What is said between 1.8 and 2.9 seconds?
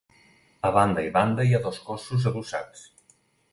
cossos adossats.